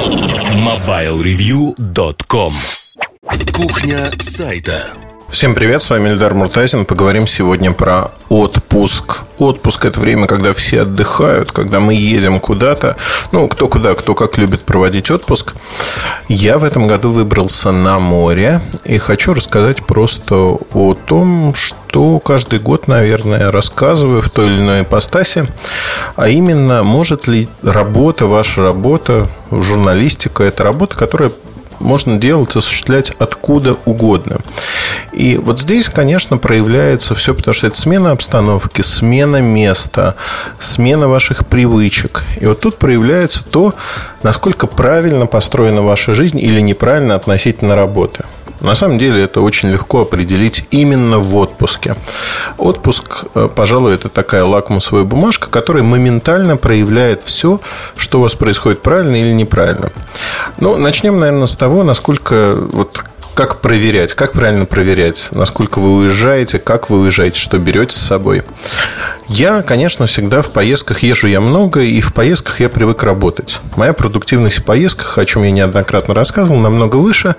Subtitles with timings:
[0.00, 2.54] MobileReview.com
[3.52, 6.84] Кухня сайта Всем привет, с вами Эльдар Муртазин.
[6.84, 9.20] Поговорим сегодня про отпуск.
[9.38, 12.96] Отпуск– это время, когда все отдыхают, когда мы едем куда-то.
[13.30, 15.54] Ну, кто куда, кто как любит проводить отпуск.
[16.28, 22.58] Я в этом году выбрался на море и хочу рассказать просто о том, что каждый
[22.58, 25.46] год, наверное, рассказываю в той или иной ипостаси,
[26.16, 31.30] а именно, может ли работа, ваша работа, журналистика– это работа, которая
[31.80, 34.38] можно делать, осуществлять откуда угодно.
[35.12, 40.14] И вот здесь, конечно, проявляется все, потому что это смена обстановки, смена места,
[40.60, 42.24] смена ваших привычек.
[42.40, 43.74] И вот тут проявляется то,
[44.22, 48.24] насколько правильно построена ваша жизнь или неправильно относительно работы.
[48.60, 51.96] На самом деле это очень легко определить именно в отпуске.
[52.58, 57.60] Отпуск, э, пожалуй, это такая лакмусовая бумажка, которая моментально проявляет все,
[57.96, 59.90] что у вас происходит правильно или неправильно.
[60.58, 63.02] Ну, начнем, наверное, с того, насколько вот
[63.40, 64.12] как проверять?
[64.12, 65.28] Как правильно проверять?
[65.30, 66.58] Насколько вы уезжаете?
[66.58, 67.40] Как вы уезжаете?
[67.40, 68.42] Что берете с собой?
[69.28, 73.58] Я, конечно, всегда в поездках езжу я много, и в поездках я привык работать.
[73.76, 77.34] Моя продуктивность в поездках, о чем я неоднократно рассказывал, намного выше,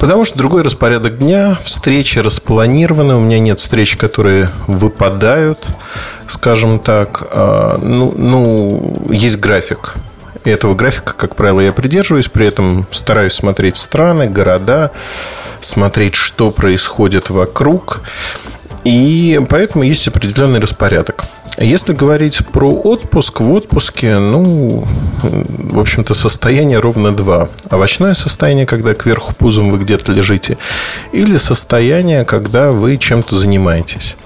[0.00, 5.68] потому что другой распорядок дня, встречи распланированы, у меня нет встреч, которые выпадают,
[6.26, 7.22] скажем так.
[7.30, 9.94] А, ну, ну есть график.
[10.44, 12.28] Этого графика, как правило, я придерживаюсь.
[12.28, 14.92] При этом стараюсь смотреть страны, города,
[15.60, 18.02] смотреть, что происходит вокруг.
[18.84, 21.24] И поэтому есть определенный распорядок.
[21.58, 24.86] Если говорить про отпуск, в отпуске, ну,
[25.22, 27.48] в общем-то, состояние ровно два.
[27.68, 30.56] Овощное состояние, когда кверху пузом вы где-то лежите,
[31.10, 34.16] или состояние, когда вы чем-то занимаетесь.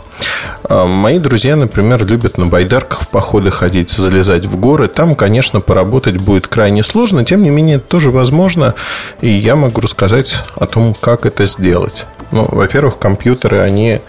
[0.64, 4.88] А, мои друзья, например, любят на байдарках в походы ходить, залезать в горы.
[4.88, 7.24] Там, конечно, поработать будет крайне сложно.
[7.24, 8.74] Тем не менее, это тоже возможно.
[9.20, 12.06] И я могу рассказать о том, как это сделать.
[12.32, 14.00] Ну, во-первых, компьютеры, они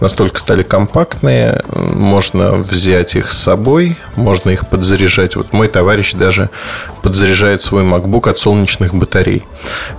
[0.00, 5.36] настолько стали компактные, можно взять их с собой, можно их подзаряжать.
[5.36, 6.48] Вот мой товарищ даже
[7.02, 9.44] подзаряжает свой MacBook от солнечных батарей.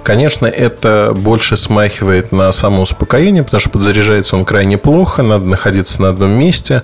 [0.03, 5.45] Конечно, это больше смахивает на самоуспокоение, потому что подзаряжается он крайне плохо, надо
[5.77, 6.79] находиться на одном месте,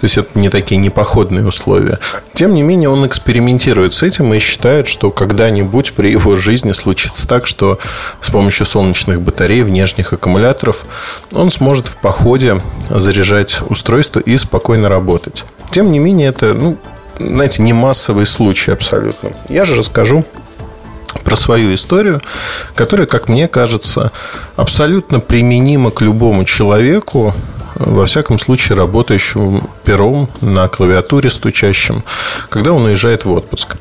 [0.00, 1.98] то есть это не такие непоходные условия.
[2.34, 7.26] Тем не менее, он экспериментирует с этим и считает, что когда-нибудь при его жизни случится
[7.26, 7.78] так, что
[8.20, 10.86] с помощью солнечных батарей, внешних аккумуляторов
[11.32, 15.44] он сможет в походе заряжать устройство и спокойно работать.
[15.70, 16.78] Тем не менее, это, ну,
[17.18, 19.30] знаете, не массовый случай абсолютно.
[19.48, 20.24] Я же расскажу
[21.24, 22.20] про свою историю,
[22.74, 24.12] которая, как мне кажется,
[24.54, 27.34] абсолютно применима к любому человеку,
[27.78, 32.02] во всяком случае, работающему пером на клавиатуре стучащим,
[32.48, 33.76] когда он уезжает в отпуск.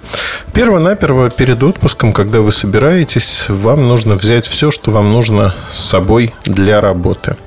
[0.54, 6.34] Перво-наперво перед отпуском, когда вы собираетесь, вам нужно взять все, что вам нужно с собой
[6.46, 7.38] для работы.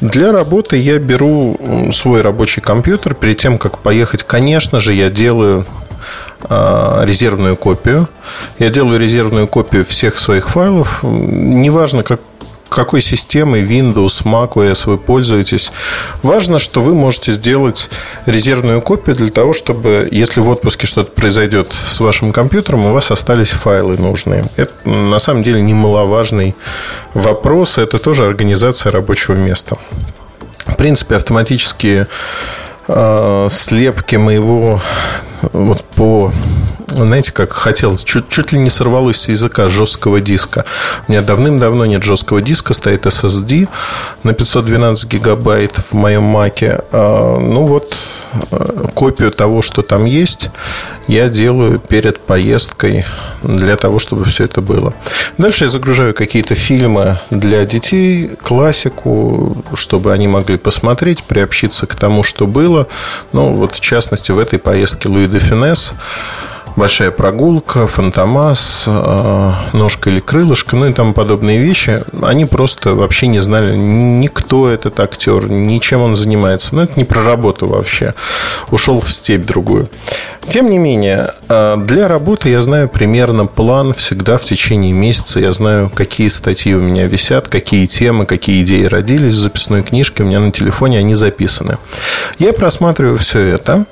[0.00, 3.14] Для работы я беру свой рабочий компьютер.
[3.14, 5.66] Перед тем, как поехать, конечно же, я делаю
[6.44, 8.08] а, резервную копию.
[8.58, 11.00] Я делаю резервную копию всех своих файлов.
[11.02, 12.20] Неважно, как,
[12.74, 15.72] какой системой Windows, Mac OS вы пользуетесь.
[16.22, 17.90] Важно, что вы можете сделать
[18.26, 23.10] резервную копию для того, чтобы, если в отпуске что-то произойдет с вашим компьютером, у вас
[23.10, 24.48] остались файлы нужные.
[24.56, 26.54] Это на самом деле немаловажный
[27.14, 27.78] вопрос.
[27.78, 29.76] Это тоже организация рабочего места.
[30.66, 32.06] В принципе, автоматические
[32.88, 34.80] э, слепки моего
[35.52, 36.32] вот по
[36.94, 40.64] знаете, как хотел, чуть, чуть ли не сорвалось с языка жесткого диска.
[41.08, 43.68] У меня давным-давно нет жесткого диска, стоит SSD
[44.22, 46.82] на 512 гигабайт в моем маке.
[46.92, 47.96] А, ну вот,
[48.50, 50.50] э, копию того, что там есть,
[51.08, 53.04] я делаю перед поездкой
[53.42, 54.94] для того, чтобы все это было.
[55.38, 62.22] Дальше я загружаю какие-то фильмы для детей, классику, чтобы они могли посмотреть, приобщиться к тому,
[62.22, 62.86] что было.
[63.32, 65.94] Ну, вот в частности, в этой поездке Луи де Финес
[66.76, 73.26] большая прогулка, фантомас, э, ножка или крылышко, ну и тому подобные вещи, они просто вообще
[73.26, 76.74] не знали, никто этот актер, ничем он занимается.
[76.74, 78.14] Ну, это не про работу вообще.
[78.70, 79.88] Ушел в степь другую.
[80.48, 85.40] Тем не менее, э, для работы я знаю примерно план всегда в течение месяца.
[85.40, 90.22] Я знаю, какие статьи у меня висят, какие темы, какие идеи родились в записной книжке.
[90.22, 91.78] У меня на телефоне они записаны.
[92.38, 93.86] Я просматриваю все это.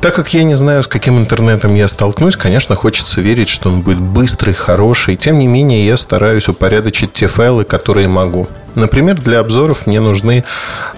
[0.00, 3.80] Так как я не знаю, с каким интернетом я столкнусь, конечно, хочется верить, что он
[3.80, 5.16] будет быстрый, хороший.
[5.16, 8.46] Тем не менее, я стараюсь упорядочить те файлы, которые могу.
[8.76, 10.44] Например, для обзоров мне нужны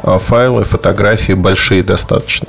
[0.03, 2.49] а, файлы, фотографии большие достаточно.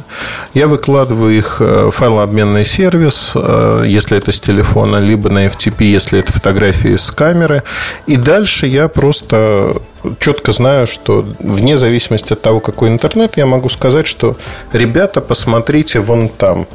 [0.54, 5.86] Я выкладываю их э, в файлообменный сервис, э, если это с телефона, либо на FTP,
[5.86, 7.64] если это фотографии с камеры.
[8.08, 9.82] И дальше я просто
[10.20, 14.36] четко знаю, что вне зависимости от того, какой интернет, я могу сказать, что
[14.74, 16.68] ребята, посмотрите вон там.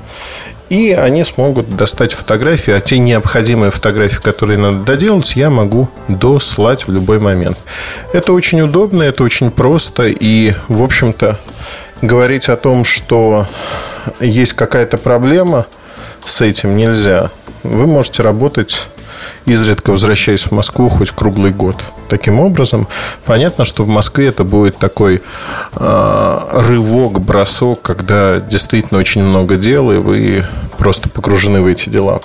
[0.69, 6.89] И они смогут достать фотографии, а те необходимые фотографии, которые надо доделать, я могу дослать
[6.89, 7.57] в любой момент.
[8.13, 10.09] Это очень удобно, это очень просто.
[10.09, 11.39] И, в общем-то,
[12.03, 13.47] говорить о том, что
[14.19, 15.67] есть какая-то проблема
[16.25, 17.31] с этим нельзя.
[17.63, 18.89] Вы можете работать
[19.47, 21.77] изредка возвращаясь в Москву хоть круглый год.
[22.09, 22.89] Таким образом,
[23.25, 25.23] понятно, что в Москве это будет такой
[25.75, 30.45] э, рывок, бросок, когда действительно очень много дел, и вы
[30.79, 32.21] просто погружены в эти дела.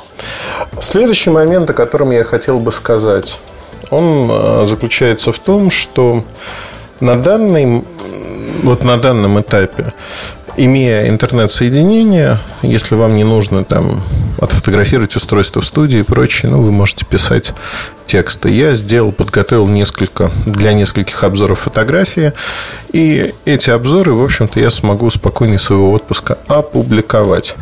[0.79, 3.39] Следующий момент, о котором я хотел бы сказать,
[3.89, 6.23] он э, заключается в том, что
[6.99, 7.83] на данный,
[8.63, 9.93] вот на данном этапе
[10.65, 14.03] имея интернет-соединение, если вам не нужно там
[14.39, 17.53] отфотографировать устройство в студии и прочее, ну, вы можете писать
[18.05, 18.49] тексты.
[18.49, 22.33] Я сделал, подготовил несколько, для нескольких обзоров фотографии,
[22.91, 27.55] и эти обзоры, в общем-то, я смогу спокойно своего отпуска опубликовать.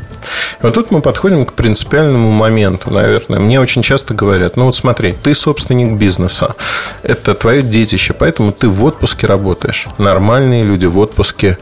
[0.60, 3.40] И вот тут мы подходим к принципиальному моменту, наверное.
[3.40, 6.56] Мне очень часто говорят, ну вот смотри, ты собственник бизнеса,
[7.04, 9.88] это твое детище, поэтому ты в отпуске работаешь.
[9.98, 11.58] Нормальные люди в отпуске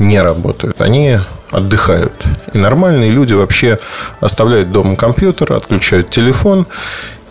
[0.00, 0.80] не работают.
[0.80, 1.20] Они
[1.50, 2.12] отдыхают.
[2.52, 3.78] И нормальные люди вообще
[4.20, 6.66] оставляют дома компьютер, отключают телефон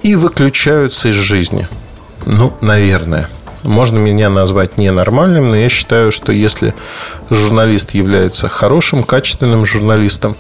[0.03, 1.67] и выключаются из жизни.
[2.25, 3.29] Ну, наверное.
[3.63, 6.73] Можно меня назвать ненормальным, но я считаю, что если
[7.29, 10.37] журналист является хорошим, качественным журналистом,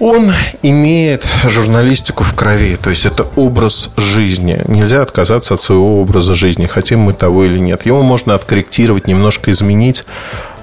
[0.00, 0.32] он
[0.62, 4.62] имеет журналистику в крови, то есть это образ жизни.
[4.66, 7.84] Нельзя отказаться от своего образа жизни, хотим мы того или нет.
[7.84, 10.04] Его можно откорректировать, немножко изменить,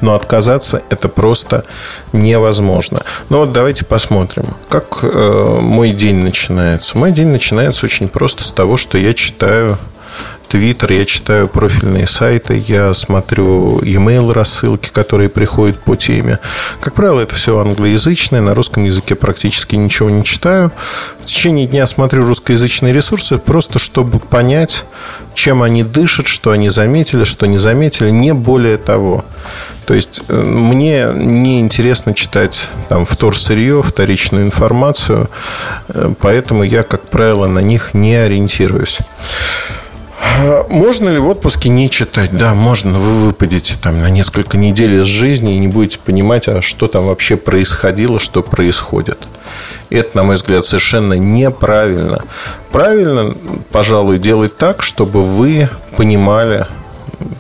[0.02, 1.66] но отказаться это просто
[2.14, 3.04] невозможно.
[3.30, 6.98] Ну вот давайте посмотрим, как э, мой день начинается.
[6.98, 9.78] Мой день начинается очень просто с того, что я читаю
[10.48, 16.40] Твиттер, я читаю профильные сайты, я смотрю e-mail рассылки, которые приходят по теме.
[16.80, 20.72] Как правило, это все англоязычное, на русском языке практически ничего не читаю.
[21.20, 24.86] В течение дня смотрю русскоязычные ресурсы, просто чтобы понять,
[25.34, 29.26] чем они дышат, что они заметили, что не заметили, не более того.
[29.86, 35.30] То есть э, мне не интересно читать там вторсырье, вторичную информацию,
[35.88, 39.00] э, поэтому я, как правило, на них не ориентируюсь.
[40.70, 42.36] Можно ли в отпуске не читать?
[42.36, 42.98] Да, можно.
[43.00, 47.08] Вы выпадете там на несколько недель из жизни и не будете понимать, а что там
[47.08, 49.18] вообще происходило, что происходит.
[49.90, 52.24] Это, на мой взгляд, совершенно неправильно.
[52.72, 53.34] Правильно,
[53.72, 56.68] пожалуй, делать так, чтобы вы понимали,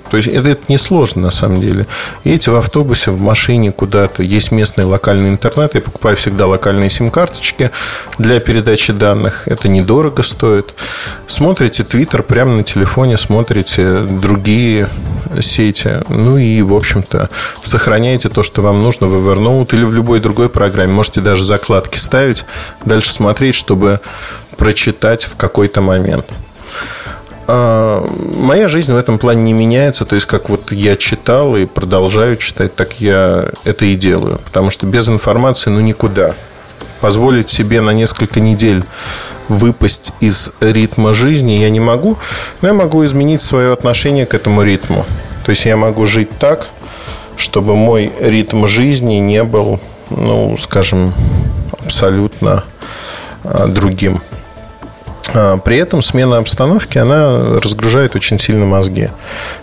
[0.09, 1.87] то есть это, это несложно на самом деле.
[2.23, 7.71] Едете в автобусе, в машине куда-то, есть местный локальный интернет, я покупаю всегда локальные сим-карточки
[8.17, 10.75] для передачи данных, это недорого стоит.
[11.27, 14.89] Смотрите Твиттер прямо на телефоне, смотрите другие
[15.41, 17.29] сети, ну и, в общем-то,
[17.61, 20.93] сохраняйте то, что вам нужно в Evernote или в любой другой программе.
[20.93, 22.45] Можете даже закладки ставить,
[22.85, 23.99] дальше смотреть, чтобы
[24.57, 26.33] прочитать в какой-то момент.
[27.47, 28.05] А,
[28.35, 30.05] моя жизнь в этом плане не меняется.
[30.05, 34.39] То есть, как вот я читал и продолжаю читать, так я это и делаю.
[34.43, 36.35] Потому что без информации, ну, никуда.
[36.99, 38.83] Позволить себе на несколько недель
[39.47, 42.17] выпасть из ритма жизни я не могу,
[42.61, 45.05] но я могу изменить свое отношение к этому ритму.
[45.45, 46.67] То есть, я могу жить так,
[47.37, 51.13] чтобы мой ритм жизни не был, ну, скажем,
[51.85, 52.65] абсолютно
[53.43, 54.21] а, другим.
[55.33, 59.09] А, при этом смена обстановки, она разгружает очень сильно мозги.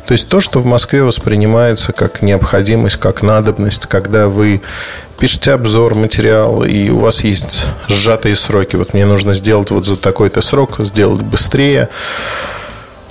[0.06, 4.60] То есть то, что в Москве воспринимается как необходимость, как надобность, когда вы
[5.18, 8.76] пишете обзор, материал, и у вас есть сжатые сроки.
[8.76, 11.88] Вот мне нужно сделать вот за такой-то срок, сделать быстрее.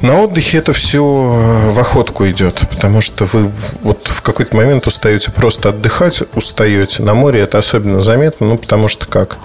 [0.03, 3.49] На отдыхе это все э, в охотку идет, потому что вы
[3.83, 7.03] вот в какой-то момент устаете просто отдыхать, устаете.
[7.03, 9.37] На море это особенно заметно, ну, потому что как?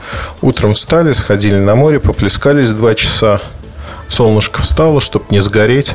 [0.43, 3.41] Утром встали, сходили на море, поплескались два часа,
[4.09, 5.95] солнышко встало, чтобы не сгореть,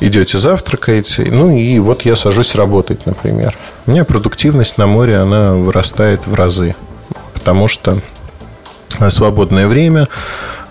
[0.00, 3.56] идете завтракаете, ну и вот я сажусь работать, например.
[3.86, 6.74] У меня продуктивность на море, она вырастает в разы,
[7.34, 8.00] потому что
[9.10, 10.08] свободное время,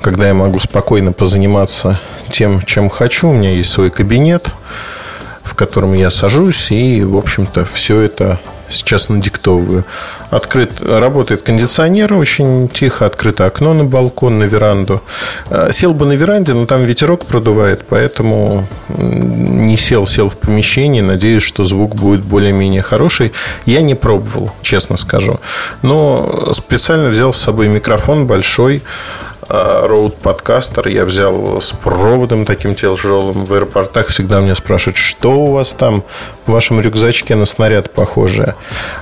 [0.06, 3.30] когда я могу спокойно позаниматься тем, чем хочу.
[3.30, 4.52] У меня есть свой кабинет,
[5.42, 9.84] в котором я сажусь, и, в общем-то, все это сейчас надиктовываю.
[10.30, 15.02] Открыт, работает кондиционер очень тихо, открыто окно на балкон, на веранду.
[15.50, 21.02] Э, сел бы на веранде, но там ветерок продувает, поэтому не сел, сел в помещении.
[21.02, 23.34] Надеюсь, что звук будет более-менее хороший.
[23.66, 25.40] Я не пробовал, честно скажу.
[25.82, 28.84] Но специально взял с собой микрофон большой,
[29.48, 33.46] Роуд подкастер я взял с проводом таким тяжелым.
[33.46, 36.04] В аэропортах всегда меня спрашивают, что у вас там
[36.46, 38.56] в вашем рюкзачке на снаряд похожее.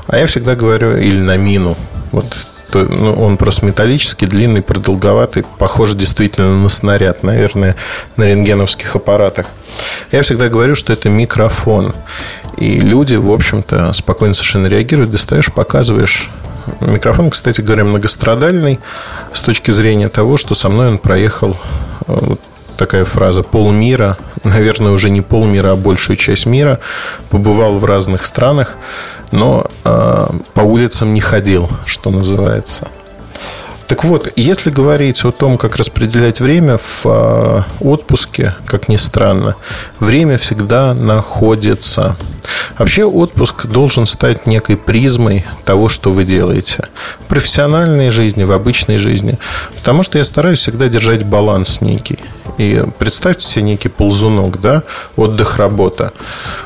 [0.08, 1.78] А я всегда говорю, или на мину.
[2.12, 2.26] Вот
[2.74, 7.76] ну, он просто металлический, длинный, продолговатый, похож действительно на снаряд, наверное,
[8.18, 9.48] на рентгеновских аппаратах.
[10.12, 11.94] Я всегда говорю, что это микрофон.
[12.58, 15.12] И люди, в общем-то, спокойно совершенно реагируют.
[15.12, 16.32] Достаешь, показываешь
[16.80, 18.80] Микрофон, кстати говоря, многострадальный
[19.34, 21.56] с точки зрения того, что со мной он проехал э,
[22.08, 22.42] вот
[22.78, 26.80] такая фраза полмира, наверное, уже не полмира, а большую часть мира,
[27.30, 28.78] побывал в разных странах,
[29.32, 32.88] но э, по улицам не ходил, что называется.
[33.88, 39.56] Так вот, если говорить о том, как распределять время в э, отпуске, как ни странно,
[40.00, 42.16] время всегда находится.
[42.78, 46.88] Вообще отпуск должен стать некой призмой того, что вы делаете.
[47.22, 49.38] В профессиональной жизни, в обычной жизни.
[49.76, 52.20] Потому что я стараюсь всегда держать баланс некий.
[52.58, 54.84] И представьте себе некий ползунок, да,
[55.16, 56.14] отдых, работа.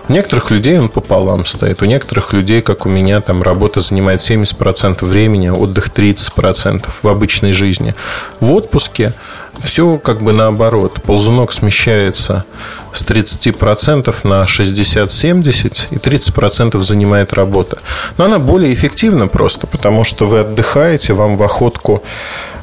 [0.09, 1.81] У некоторых людей он пополам стоит.
[1.81, 7.53] У некоторых людей, как у меня, там работа занимает 70% времени, отдых 30% в обычной
[7.53, 7.93] жизни.
[8.39, 9.13] В отпуске
[9.59, 11.01] все как бы наоборот.
[11.01, 12.45] Ползунок смещается
[12.93, 17.77] с 30% на 60-70, и 30% занимает работа.
[18.17, 22.03] Но она более эффективна просто, потому что вы отдыхаете, вам в охотку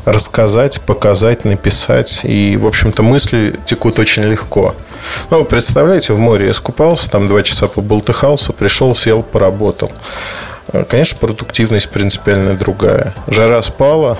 [0.05, 2.21] рассказать, показать, написать.
[2.25, 4.75] И, в общем-то, мысли текут очень легко.
[5.31, 9.91] Ну, представляете, в море искупался, там два часа поболтыхался, пришел, сел, поработал.
[10.89, 13.15] Конечно, продуктивность принципиально другая.
[13.27, 14.17] Жара спала,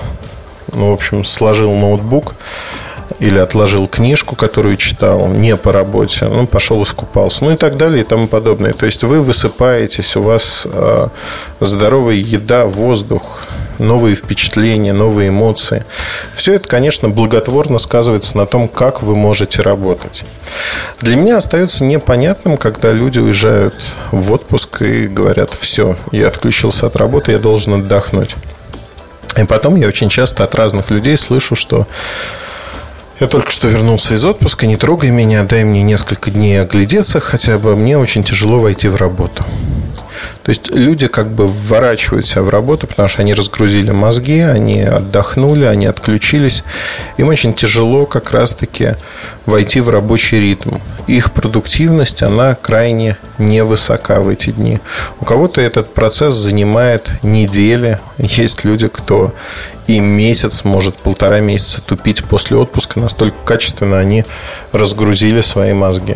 [0.71, 2.35] ну, в общем, сложил ноутбук
[3.19, 8.01] или отложил книжку, которую читал, не по работе, ну, пошел искупался, ну и так далее
[8.01, 8.73] и тому подобное.
[8.73, 11.07] То есть вы высыпаетесь, у вас э,
[11.59, 13.47] здоровая еда, воздух,
[13.79, 15.85] новые впечатления, новые эмоции.
[16.33, 20.23] Все это, конечно, благотворно сказывается на том, как вы можете работать.
[21.01, 23.75] Для меня остается непонятным, когда люди уезжают
[24.11, 28.35] в отпуск и говорят, все, я отключился от работы, я должен отдохнуть.
[29.37, 31.87] И потом я очень часто от разных людей слышу, что
[33.19, 37.57] я только что вернулся из отпуска, не трогай меня, дай мне несколько дней оглядеться хотя
[37.57, 39.45] бы, мне очень тяжело войти в работу.
[40.43, 44.81] То есть люди как бы вворачивают себя в работу, потому что они разгрузили мозги, они
[44.81, 46.63] отдохнули, они отключились.
[47.17, 48.95] Им очень тяжело как раз-таки
[49.45, 50.75] войти в рабочий ритм.
[51.07, 54.79] Их продуктивность, она крайне невысока в эти дни.
[55.19, 57.99] У кого-то этот процесс занимает недели.
[58.17, 59.33] Есть люди, кто
[59.87, 64.25] и месяц, может полтора месяца тупить после отпуска, настолько качественно они
[64.71, 66.15] разгрузили свои мозги.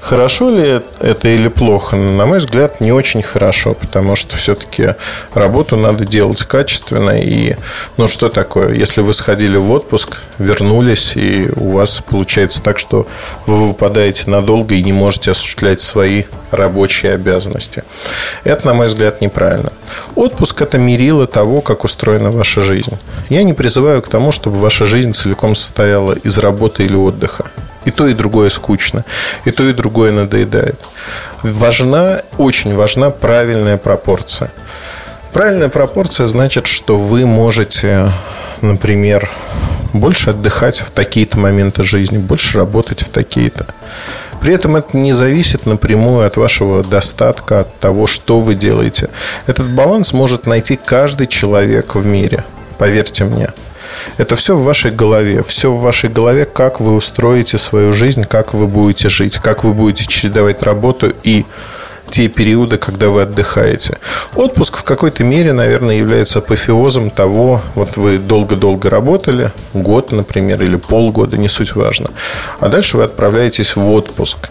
[0.00, 1.96] Хорошо ли это или плохо?
[1.96, 4.94] На мой взгляд, не очень хорошо, потому что все-таки
[5.34, 7.20] работу надо делать качественно.
[7.20, 7.56] И,
[7.96, 13.06] ну, что такое, если вы сходили в отпуск, вернулись, и у вас получается так, что
[13.46, 17.82] вы выпадаете надолго и не можете осуществлять свои рабочие обязанности.
[18.44, 19.72] Это, на мой взгляд, неправильно.
[20.14, 22.98] Отпуск– это мерило того, как устроена ваша жизнь.
[23.28, 27.44] Я не призываю к тому, чтобы ваша жизнь целиком состояла из работы или отдыха.
[27.84, 29.04] И то, и другое скучно.
[29.44, 30.84] И то, и другое надоедает.
[31.42, 34.50] Важна, очень важна правильная пропорция.
[35.32, 38.10] Правильная пропорция значит, что вы можете,
[38.62, 39.30] например,
[39.92, 43.66] больше отдыхать в такие-то моменты жизни, больше работать в такие-то.
[44.40, 49.10] При этом это не зависит напрямую от вашего достатка, от того, что вы делаете.
[49.46, 52.44] Этот баланс может найти каждый человек в мире.
[52.78, 53.48] Поверьте мне.
[54.16, 55.42] Это все в вашей голове.
[55.42, 59.74] Все в вашей голове, как вы устроите свою жизнь, как вы будете жить, как вы
[59.74, 61.44] будете чередовать работу и
[62.10, 63.98] те периоды, когда вы отдыхаете.
[64.34, 70.76] Отпуск в какой-то мере, наверное, является апофеозом того, вот вы долго-долго работали, год, например, или
[70.76, 72.08] полгода, не суть важно.
[72.60, 74.50] А дальше вы отправляетесь в отпуск.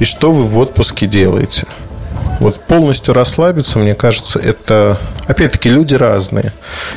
[0.00, 1.66] И что вы в отпуске делаете?
[2.40, 4.98] Вот полностью расслабиться, мне кажется, это...
[5.26, 6.52] Опять-таки, люди разные.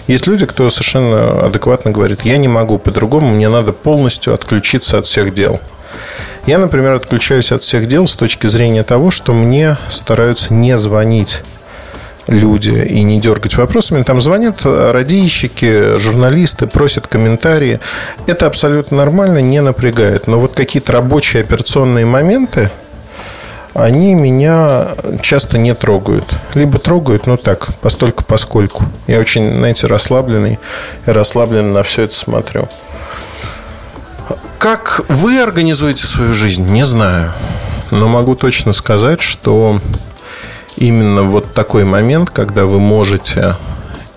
[0.07, 5.05] Есть люди, кто совершенно адекватно говорит, я не могу по-другому, мне надо полностью отключиться от
[5.05, 5.59] всех дел.
[6.45, 11.43] Я, например, отключаюсь от всех дел с точки зрения того, что мне стараются не звонить
[12.27, 14.03] люди и не дергать вопросами.
[14.03, 17.79] Там звонят радищики, журналисты, просят комментарии.
[18.27, 20.27] Это абсолютно нормально, не напрягает.
[20.27, 22.71] Но вот какие-то рабочие операционные моменты,
[23.73, 26.37] они меня часто не трогают.
[26.53, 28.85] Либо трогают, ну так, постольку поскольку.
[29.07, 30.59] Я очень, знаете, расслабленный
[31.05, 32.67] и расслабленно на все это смотрю.
[34.59, 37.33] Как вы организуете свою жизнь, не знаю.
[37.91, 39.81] Но могу точно сказать, что
[40.77, 43.57] именно вот такой момент, когда вы можете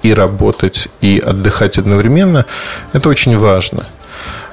[0.02, 2.44] и работать, и отдыхать одновременно,
[2.92, 3.86] это очень важно.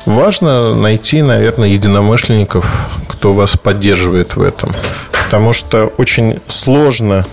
[0.06, 2.90] Важно найти, наверное, единомышленников,
[3.24, 4.76] кто вас поддерживает в этом.
[5.24, 7.26] Потому что очень сложно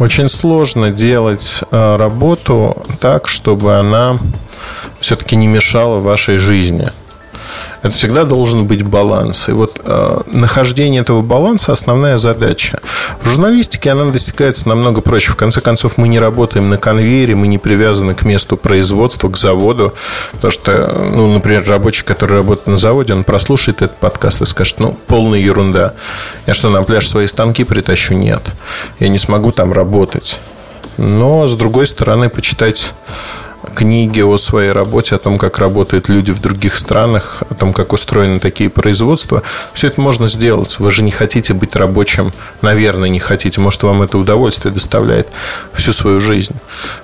[0.00, 4.18] очень сложно делать э, работу так, чтобы она
[4.98, 6.90] все-таки не мешала вашей жизни.
[7.82, 9.48] Это всегда должен быть баланс.
[9.48, 12.80] И вот э, нахождение этого баланса– основная задача.
[13.20, 15.32] В журналистике она достигается намного проще.
[15.32, 19.36] В конце концов, мы не работаем на конвейере, мы не привязаны к месту производства, к
[19.36, 19.94] заводу.
[20.32, 24.78] Потому что, ну, например, рабочий, который работает на заводе, он прослушает этот подкаст и скажет,
[24.78, 25.94] ну, полная ерунда.
[26.46, 28.14] Я что, на пляж свои станки притащу?
[28.14, 28.42] Нет.
[29.00, 30.40] Я не смогу там работать.
[30.98, 32.92] Но, с другой стороны, почитать
[33.74, 37.92] книги о своей работе, о том, как работают люди в других странах, о том, как
[37.92, 39.42] устроены такие производства.
[39.72, 40.78] Все это можно сделать.
[40.78, 43.60] Вы же не хотите быть рабочим, наверное, не хотите.
[43.60, 45.28] Может, вам это удовольствие доставляет
[45.72, 46.54] всю свою жизнь.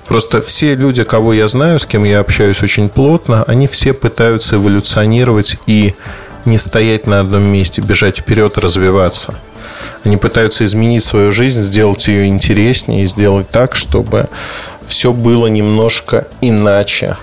[0.07, 4.55] Просто все люди, кого я знаю, с кем я общаюсь очень плотно, они все пытаются
[4.55, 5.95] эволюционировать и
[6.45, 9.35] не стоять на одном месте, бежать вперед, развиваться.
[10.09, 14.27] Они пытаются изменить свою жизнь, сделать ее интереснее сделать так, чтобы
[14.81, 17.15] все было немножко иначе.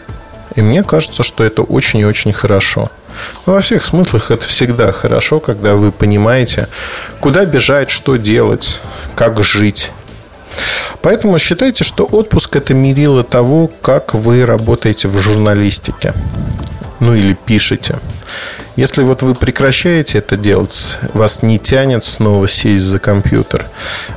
[0.54, 2.88] И мне кажется, что это очень и очень хорошо.
[3.44, 6.68] Но во всех смыслах это всегда хорошо, когда вы понимаете,
[7.18, 8.80] куда бежать, что делать,
[9.16, 9.90] как жить.
[11.02, 16.14] Поэтому считайте, что отпуск– это мерило того, как вы работаете в журналистике.
[17.00, 17.98] Ну или пишете.
[18.76, 23.66] Если вот вы прекращаете это делать, вас не тянет снова сесть за компьютер,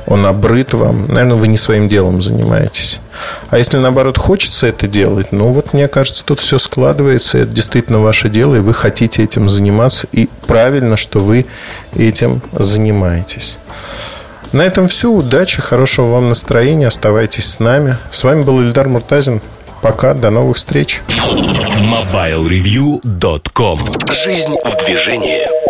[0.06, 3.00] он обрыт вам, наверное, вы не своим делом занимаетесь.
[3.50, 8.00] А если, наоборот, хочется это делать, ну вот, мне кажется, тут все складывается, это действительно
[8.00, 11.46] ваше дело, и вы хотите этим заниматься, и правильно, что вы
[11.94, 13.58] этим занимаетесь.
[14.52, 15.10] На этом все.
[15.10, 16.88] Удачи, хорошего вам настроения.
[16.88, 17.98] Оставайтесь с нами.
[18.10, 19.42] С вами был Ильдар Муртазин.
[19.82, 21.02] Пока, до новых встреч.
[21.08, 23.78] MobileReview.com
[24.10, 25.69] Жизнь в движении.